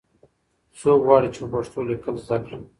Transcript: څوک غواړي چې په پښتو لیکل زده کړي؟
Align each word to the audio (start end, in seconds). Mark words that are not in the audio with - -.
څوک 0.79 0.99
غواړي 1.07 1.29
چې 1.33 1.39
په 1.43 1.47
پښتو 1.53 1.79
لیکل 1.89 2.15
زده 2.25 2.37
کړي؟ 2.45 2.59